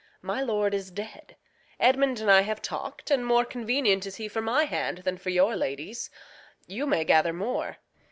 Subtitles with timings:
[0.23, 1.35] My lord is dead;
[1.79, 5.29] Edmund and I have talk'd, And more convenient is he for my hand Than for
[5.29, 6.09] your lady's.
[6.65, 7.77] You may gather more.